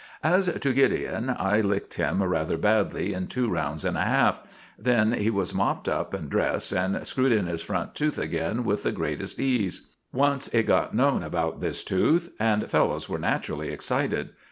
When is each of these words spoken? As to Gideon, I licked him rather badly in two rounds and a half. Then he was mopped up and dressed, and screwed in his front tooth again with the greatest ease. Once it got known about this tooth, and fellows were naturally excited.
As 0.23 0.47
to 0.51 0.73
Gideon, 0.73 1.29
I 1.37 1.61
licked 1.61 1.93
him 1.93 2.23
rather 2.23 2.57
badly 2.57 3.13
in 3.13 3.27
two 3.27 3.47
rounds 3.47 3.85
and 3.85 3.95
a 3.95 4.01
half. 4.01 4.41
Then 4.75 5.11
he 5.11 5.29
was 5.29 5.53
mopped 5.53 5.87
up 5.87 6.11
and 6.15 6.27
dressed, 6.27 6.71
and 6.73 7.05
screwed 7.05 7.31
in 7.31 7.45
his 7.45 7.61
front 7.61 7.93
tooth 7.93 8.17
again 8.17 8.63
with 8.63 8.81
the 8.81 8.91
greatest 8.91 9.39
ease. 9.39 9.89
Once 10.11 10.47
it 10.47 10.63
got 10.63 10.95
known 10.95 11.21
about 11.21 11.61
this 11.61 11.83
tooth, 11.83 12.33
and 12.39 12.67
fellows 12.67 13.07
were 13.09 13.19
naturally 13.19 13.69
excited. 13.69 14.29